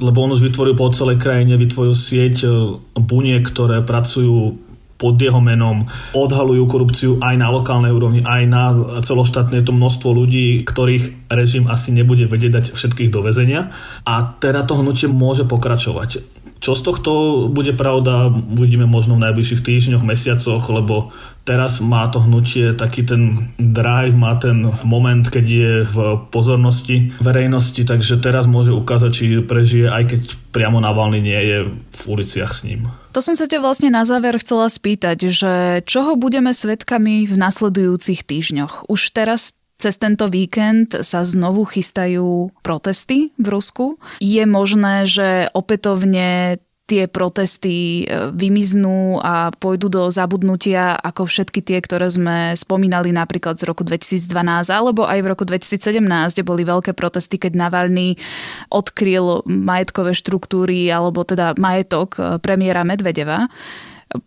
Lebo 0.00 0.24
on 0.24 0.32
už 0.32 0.40
vytvoril 0.40 0.72
po 0.72 0.88
celej 0.88 1.20
krajine, 1.20 1.60
vytvoril 1.60 1.92
sieť 1.92 2.48
buniek, 2.96 3.44
ktoré 3.44 3.84
pracujú 3.84 4.56
pod 5.02 5.18
jeho 5.18 5.42
menom, 5.42 5.82
odhalujú 6.14 6.62
korupciu 6.70 7.10
aj 7.18 7.34
na 7.34 7.50
lokálnej 7.50 7.90
úrovni, 7.90 8.22
aj 8.22 8.42
na 8.46 8.64
celoštátnej. 9.02 9.66
Je 9.66 9.66
to 9.66 9.74
množstvo 9.74 10.14
ľudí, 10.14 10.62
ktorých 10.62 11.26
režim 11.26 11.66
asi 11.66 11.90
nebude 11.90 12.30
vedieť 12.30 12.52
dať 12.54 12.64
všetkých 12.78 13.10
do 13.10 13.26
väzenia. 13.26 13.74
A 14.06 14.38
teda 14.38 14.62
to 14.62 14.78
hnutie 14.78 15.10
môže 15.10 15.42
pokračovať. 15.42 16.22
Čo 16.62 16.78
z 16.78 16.82
tohto 16.86 17.10
bude 17.50 17.74
pravda, 17.74 18.30
uvidíme 18.30 18.86
možno 18.86 19.18
v 19.18 19.26
najbližších 19.26 19.66
týždňoch, 19.66 20.06
mesiacoch, 20.06 20.62
lebo 20.70 21.10
teraz 21.42 21.82
má 21.82 22.06
to 22.08 22.22
hnutie 22.22 22.74
taký 22.74 23.02
ten 23.02 23.50
drive, 23.58 24.14
má 24.14 24.38
ten 24.38 24.70
moment, 24.86 25.26
keď 25.26 25.46
je 25.46 25.72
v 25.86 25.96
pozornosti 26.30 27.14
verejnosti, 27.18 27.82
takže 27.82 28.22
teraz 28.22 28.46
môže 28.46 28.70
ukázať, 28.70 29.10
či 29.10 29.24
prežije, 29.42 29.90
aj 29.90 30.04
keď 30.08 30.22
priamo 30.54 30.78
Navalny 30.78 31.18
nie 31.18 31.40
je 31.40 31.58
v 31.72 32.02
uliciach 32.06 32.52
s 32.54 32.64
ním. 32.66 32.90
To 33.12 33.20
som 33.20 33.36
sa 33.36 33.44
ťa 33.44 33.60
vlastne 33.60 33.92
na 33.92 34.06
záver 34.08 34.38
chcela 34.40 34.70
spýtať, 34.70 35.18
že 35.28 35.52
čoho 35.84 36.16
budeme 36.16 36.54
svetkami 36.54 37.28
v 37.28 37.34
nasledujúcich 37.36 38.24
týždňoch? 38.24 38.88
Už 38.88 39.12
teraz 39.12 39.52
cez 39.82 39.98
tento 39.98 40.30
víkend 40.30 40.94
sa 41.02 41.26
znovu 41.26 41.66
chystajú 41.66 42.54
protesty 42.62 43.34
v 43.34 43.46
Rusku. 43.50 43.98
Je 44.22 44.46
možné, 44.46 45.10
že 45.10 45.50
opätovne 45.50 46.62
tie 46.92 47.08
protesty 47.08 48.04
e, 48.04 48.28
vymiznú 48.36 49.16
a 49.24 49.48
pôjdu 49.56 49.88
do 49.88 50.12
zabudnutia 50.12 50.92
ako 51.00 51.24
všetky 51.24 51.64
tie, 51.64 51.80
ktoré 51.80 52.12
sme 52.12 52.52
spomínali 52.52 53.16
napríklad 53.16 53.56
z 53.56 53.64
roku 53.64 53.80
2012 53.80 54.28
alebo 54.68 55.08
aj 55.08 55.24
v 55.24 55.30
roku 55.32 55.48
2017, 55.48 56.04
kde 56.36 56.44
boli 56.44 56.68
veľké 56.68 56.92
protesty, 56.92 57.40
keď 57.40 57.56
Navalny 57.56 58.20
odkryl 58.68 59.40
majetkové 59.48 60.12
štruktúry 60.12 60.92
alebo 60.92 61.24
teda 61.24 61.56
majetok 61.56 62.08
e, 62.20 62.20
premiéra 62.44 62.84
Medvedeva. 62.84 63.48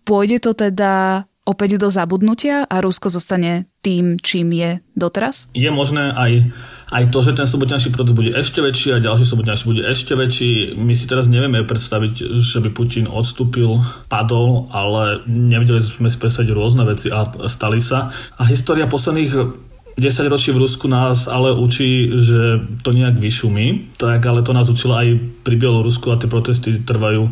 Pôjde 0.02 0.42
to 0.42 0.58
teda 0.58 1.24
opäť 1.46 1.78
do 1.78 1.94
zabudnutia 1.94 2.66
a 2.66 2.82
Rusko 2.82 3.14
zostane 3.14 3.70
tým, 3.86 4.18
čím 4.18 4.50
je 4.50 4.82
doteraz? 4.98 5.46
Je 5.54 5.70
možné 5.70 6.10
aj, 6.10 6.50
aj 6.90 7.04
to, 7.14 7.22
že 7.22 7.38
ten 7.38 7.46
sobotňajší 7.46 7.94
protest 7.94 8.18
bude 8.18 8.34
ešte 8.34 8.66
väčší 8.66 8.98
a 8.98 9.04
ďalší 9.06 9.30
sobotňajší 9.30 9.66
bude 9.70 9.86
ešte 9.86 10.18
väčší. 10.18 10.74
My 10.82 10.98
si 10.98 11.06
teraz 11.06 11.30
nevieme 11.30 11.62
predstaviť, 11.62 12.42
že 12.42 12.66
by 12.66 12.74
Putin 12.74 13.06
odstúpil, 13.06 13.86
padol, 14.10 14.74
ale 14.74 15.22
nevedeli 15.30 15.86
sme 15.86 16.10
si 16.10 16.18
predstaviť 16.18 16.50
rôzne 16.50 16.82
veci 16.90 17.14
a 17.14 17.30
stali 17.46 17.78
sa. 17.78 18.10
A 18.42 18.50
história 18.50 18.90
posledných 18.90 19.62
10 19.96 20.34
ročí 20.34 20.50
v 20.50 20.66
Rusku 20.66 20.90
nás 20.90 21.30
ale 21.30 21.54
učí, 21.54 22.10
že 22.20 22.66
to 22.82 22.90
nejak 22.92 23.16
vyšumí, 23.22 23.96
tak 24.02 24.26
ale 24.26 24.42
to 24.44 24.52
nás 24.52 24.68
učilo 24.68 24.98
aj 24.98 25.14
pri 25.46 25.56
Bielorusku 25.56 26.10
a 26.10 26.20
tie 26.20 26.28
protesty 26.28 26.82
trvajú 26.84 27.32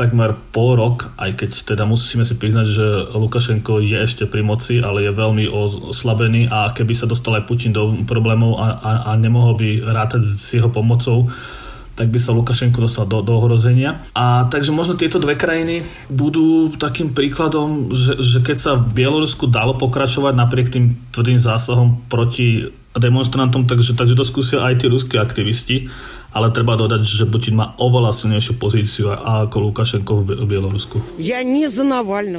takmer 0.00 0.32
pol 0.56 0.80
rok, 0.80 1.12
aj 1.20 1.36
keď 1.36 1.50
teda 1.76 1.84
musíme 1.84 2.24
si 2.24 2.40
priznať, 2.40 2.66
že 2.72 2.86
Lukašenko 3.12 3.84
je 3.84 4.00
ešte 4.00 4.24
pri 4.24 4.40
moci, 4.40 4.80
ale 4.80 5.04
je 5.04 5.12
veľmi 5.12 5.44
oslabený 5.92 6.48
a 6.48 6.72
keby 6.72 6.96
sa 6.96 7.04
dostal 7.04 7.36
aj 7.36 7.44
Putin 7.44 7.76
do 7.76 7.92
problémov 8.08 8.56
a, 8.56 8.80
a, 8.80 8.90
a 9.12 9.20
nemohol 9.20 9.60
by 9.60 9.84
rátať 9.84 10.24
s 10.24 10.56
jeho 10.56 10.72
pomocou, 10.72 11.28
tak 12.00 12.08
by 12.08 12.16
sa 12.16 12.32
Lukašenko 12.32 12.80
dostal 12.80 13.04
do, 13.04 13.20
do 13.20 13.36
ohrozenia. 13.36 14.00
A 14.16 14.48
takže 14.48 14.72
možno 14.72 14.96
tieto 14.96 15.20
dve 15.20 15.36
krajiny 15.36 15.84
budú 16.08 16.72
takým 16.80 17.12
príkladom, 17.12 17.92
že, 17.92 18.16
že 18.24 18.38
keď 18.40 18.56
sa 18.56 18.72
v 18.80 19.04
Bielorusku 19.04 19.52
dalo 19.52 19.76
pokračovať 19.76 20.32
napriek 20.32 20.72
tým 20.72 20.96
tvrdým 21.12 21.36
zásahom 21.36 22.00
proti 22.08 22.72
demonstrantom, 22.96 23.68
takže, 23.68 23.92
takže 23.94 24.16
to 24.16 24.24
skúsia 24.24 24.64
aj 24.64 24.80
tí 24.80 24.86
ruskí 24.88 25.20
aktivisti 25.20 25.92
ale 26.30 26.54
treba 26.54 26.78
dodať, 26.78 27.02
že 27.02 27.26
Putin 27.26 27.58
má 27.58 27.74
oveľa 27.82 28.14
silnejšiu 28.14 28.54
pozíciu 28.58 29.10
ako 29.10 29.70
Lukašenko 29.70 30.12
v 30.22 30.46
Bielorusku. 30.46 31.02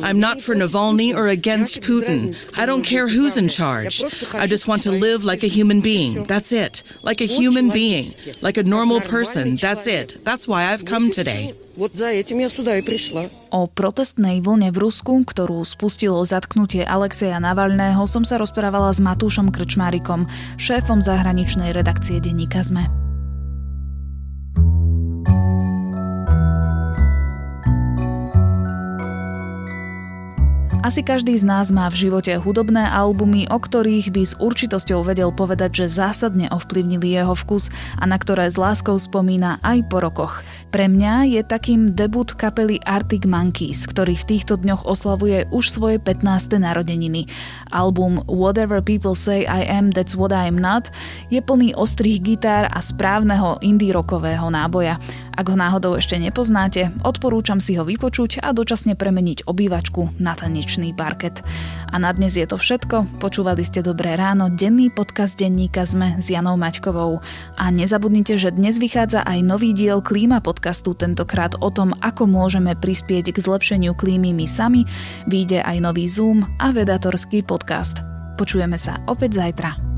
I'm 0.01 0.19
not 0.19 0.39
for 0.39 0.56
Navalny 0.56 1.12
or 1.12 1.27
against 1.27 1.84
Putin. 1.84 2.36
I 2.56 2.63
don't 2.63 2.84
care 2.88 3.12
who's 3.12 3.36
in 3.36 3.51
charge. 3.51 4.04
I 4.36 4.47
just 4.47 4.67
want 4.67 4.84
to 4.88 4.91
live 4.91 5.23
like 5.27 5.43
a 5.43 5.51
human 5.51 5.84
being. 5.84 6.23
That's 6.23 6.51
it. 6.56 6.84
Like 7.04 7.19
a 7.19 7.27
human 7.27 7.69
being. 7.69 8.08
Like 8.39 8.56
a 8.56 8.63
normal 8.63 9.01
person. 9.01 9.60
That's 9.60 9.88
it. 9.88 10.23
That's 10.23 10.47
why 10.47 10.71
I've 10.71 10.86
come 10.88 11.12
today. 11.12 11.56
O 13.51 13.62
protestnej 13.65 14.38
vlne 14.43 14.69
v 14.75 14.77
Rusku, 14.77 15.23
ktorú 15.23 15.63
spustilo 15.63 16.19
zatknutie 16.27 16.84
Alexeja 16.84 17.39
Navalného, 17.39 18.04
som 18.12 18.27
sa 18.27 18.36
rozprávala 18.38 18.91
s 18.91 18.99
Matúšom 18.99 19.49
Krčmárikom, 19.56 20.27
šéfom 20.60 20.99
zahraničnej 20.99 21.71
redakcie 21.71 22.19
denníka 22.19 22.60
ZME. 22.62 23.01
Asi 30.82 31.06
každý 31.06 31.38
z 31.38 31.46
nás 31.46 31.70
má 31.70 31.86
v 31.94 32.10
živote 32.10 32.34
hudobné 32.41 32.82
albumy, 32.82 33.46
o 33.54 33.62
ktorých 33.62 34.10
by 34.10 34.24
s 34.26 34.34
určitosťou 34.41 35.06
vedel 35.06 35.30
povedať, 35.30 35.86
že 35.86 36.02
zásadne 36.02 36.50
ovplyvnili 36.50 37.22
jeho 37.22 37.38
vkus 37.38 37.70
a 38.02 38.10
na 38.10 38.17
ktoré 38.17 38.50
s 38.50 38.58
láskou 38.58 38.98
spomína 38.98 39.62
aj 39.62 39.86
po 39.94 40.02
rokoch. 40.02 40.41
Pre 40.74 40.89
mňa 40.89 41.38
je 41.38 41.41
takým 41.46 41.94
debut 41.94 42.34
kapely 42.34 42.82
Arctic 42.82 43.30
Monkeys, 43.30 43.86
ktorý 43.86 44.17
v 44.17 44.26
týchto 44.34 44.58
dňoch 44.58 44.89
oslavuje 44.89 45.46
už 45.54 45.70
svoje 45.70 46.02
15. 46.02 46.58
narodeniny. 46.58 47.30
Album 47.70 48.26
Whatever 48.26 48.82
People 48.82 49.13
Say 49.13 49.46
I 49.46 49.62
Am, 49.70 49.94
That's 49.94 50.17
What 50.17 50.34
I 50.34 50.50
Am 50.50 50.58
Not 50.58 50.89
je 51.30 51.46
plný 51.46 51.78
ostrých 51.78 52.26
gitár 52.26 52.65
a 52.74 52.82
správneho 52.82 53.62
indie 53.62 53.94
rockového 53.94 54.50
náboja. 54.50 54.98
Ak 55.41 55.49
ho 55.49 55.58
náhodou 55.58 55.97
ešte 55.97 56.21
nepoznáte, 56.21 56.93
odporúčam 57.01 57.58
si 57.58 57.73
ho 57.73 57.82
vypočuť 57.82 58.45
a 58.45 58.54
dočasne 58.54 58.93
premeniť 58.93 59.49
obývačku 59.49 60.21
na 60.21 60.38
tanečný 60.38 60.93
parket. 60.93 61.41
A 61.89 61.97
na 61.97 62.13
dnes 62.13 62.38
je 62.38 62.45
to 62.45 62.62
všetko. 62.62 63.17
Počúvali 63.17 63.65
ste 63.65 63.82
Dobré 63.82 64.13
ráno, 64.13 64.54
denný 64.54 64.93
podcast 64.93 65.41
denníka 65.41 65.82
sme 65.82 66.21
s 66.21 66.30
Janou 66.30 66.62
Maťkovou. 66.62 67.25
A 67.58 67.73
nezabudnite, 67.73 68.38
že 68.38 68.54
dnes 68.54 68.77
vychádza 68.77 69.25
aj 69.25 69.41
nový 69.41 69.73
diel 69.73 70.06
Klíma 70.06 70.45
podcastu, 70.45 70.93
tentokrát 70.93 71.58
o 71.58 71.73
tom, 71.73 71.97
ako 72.06 72.30
môžeme 72.30 72.77
prispieť 72.77 73.34
k 73.34 73.41
zlepšeniu 73.41 73.97
klímy 73.97 74.38
my 74.38 74.45
sami. 74.45 74.86
Výjde 75.25 75.65
aj 75.65 75.82
nový 75.82 76.06
Zoom 76.06 76.45
a 76.62 76.69
vedatorský 76.69 77.41
podcast. 77.41 78.06
Počujeme 78.38 78.77
sa 78.77 79.01
opäť 79.10 79.41
zajtra. 79.41 79.90